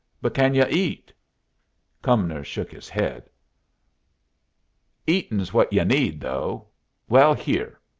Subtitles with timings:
[0.19, 1.13] But can y'u eat?"
[2.01, 3.29] Cumnor shook his head.
[5.05, 6.69] "Eatin's what y'u need, though.
[7.07, 7.79] Well, here."